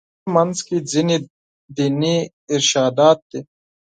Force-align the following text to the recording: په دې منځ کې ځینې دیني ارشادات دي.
په 0.03 0.07
دې 0.25 0.29
منځ 0.35 0.57
کې 0.67 0.77
ځینې 0.91 1.17
دیني 1.75 2.17
ارشادات 2.55 3.19
دي. 3.31 3.39